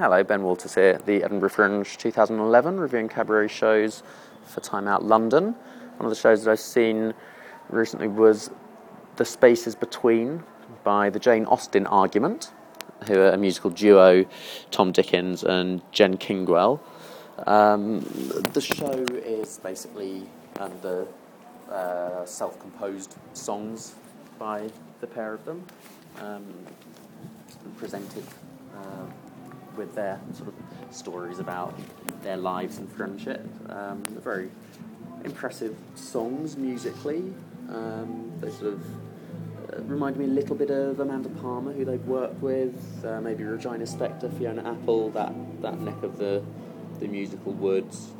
[0.00, 4.02] Hello, Ben Walters here the Edinburgh Fringe 2011, reviewing cabaret shows
[4.46, 5.54] for Time Out London.
[5.98, 7.12] One of the shows that I've seen
[7.68, 8.50] recently was
[9.16, 10.42] The Spaces Between
[10.84, 12.50] by the Jane Austen Argument,
[13.08, 14.24] who are a musical duo,
[14.70, 16.80] Tom Dickins and Jen Kingwell.
[17.46, 18.00] Um,
[18.54, 20.22] the show is basically
[20.80, 21.06] the
[21.70, 23.96] uh, self composed songs
[24.38, 24.70] by
[25.02, 25.62] the pair of them,
[26.22, 26.46] um,
[27.76, 28.24] presented.
[28.74, 29.04] Uh,
[29.80, 31.74] with their sort of stories about
[32.22, 33.42] their lives and friendship.
[33.70, 34.50] Um, very
[35.24, 37.32] impressive songs musically.
[37.70, 38.84] Um, they sort of
[39.72, 42.76] uh, remind me a little bit of Amanda Palmer, who they've worked with,
[43.06, 46.42] uh, maybe Regina Spektor, Fiona Apple, that, that neck of the,
[46.98, 48.10] the musical woods.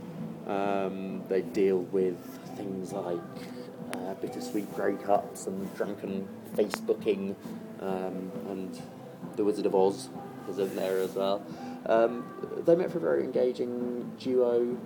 [0.47, 2.17] Um, they deal with
[2.57, 3.21] things like
[3.95, 7.35] uh, bittersweet breakups and drunken Facebooking
[7.81, 8.81] um, and
[9.37, 10.09] The Wizard of Oz
[10.49, 11.45] is in there as well.
[11.87, 12.25] Um,
[12.67, 14.77] they make for a very engaging duo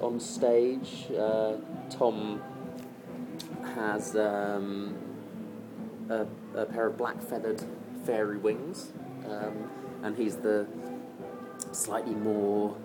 [0.00, 1.06] on stage.
[1.10, 1.56] Uh,
[1.90, 2.42] Tom
[3.74, 4.96] has um,
[6.08, 7.62] a, a, pair of black feathered
[8.04, 8.92] fairy wings,
[9.28, 9.70] um,
[10.02, 10.66] and he's the
[11.72, 12.76] slightly more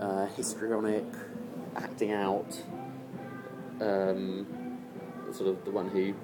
[0.00, 1.04] uh, histrionic,
[1.76, 2.62] acting out,
[3.80, 4.78] um,
[5.32, 6.14] sort of the one who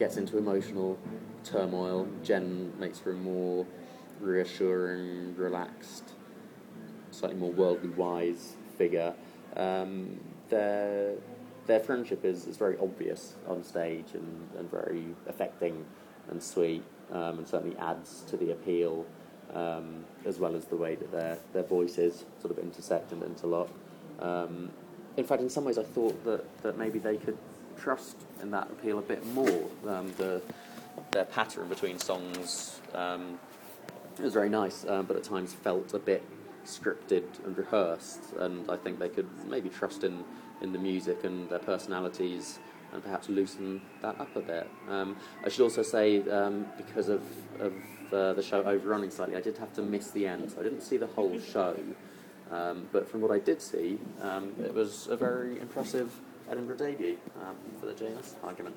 [0.00, 0.98] gets into emotional
[1.44, 2.08] turmoil.
[2.24, 3.66] Jen makes for a more
[4.18, 6.14] reassuring, relaxed,
[7.10, 9.14] slightly more worldly wise figure.
[9.56, 11.14] Um, their
[11.66, 15.84] their friendship is, is very obvious on stage and, and very affecting
[16.30, 19.04] and sweet, um, and certainly adds to the appeal,
[19.52, 23.68] um, as well as the way that their their voices sort of intersect and interlock.
[24.18, 24.70] Um,
[25.18, 27.36] in fact, in some ways, I thought that, that maybe they could
[27.80, 29.68] trust in that appeal a bit more.
[29.88, 30.42] Um, the
[31.12, 33.38] their pattern between songs um,
[34.20, 36.22] was very nice, um, but at times felt a bit
[36.64, 38.20] scripted and rehearsed.
[38.38, 40.24] And I think they could maybe trust in,
[40.60, 42.58] in the music and their personalities
[42.92, 44.68] and perhaps loosen that up a bit.
[44.88, 47.22] Um, I should also say, um, because of,
[47.60, 47.72] of
[48.12, 50.50] uh, the show overrunning slightly, I did have to miss the end.
[50.50, 51.76] So I didn't see the whole show.
[52.50, 56.12] Um, but from what I did see, um, it was a very impressive
[56.50, 58.74] Edinburgh debut um, for the Jane Austen argument.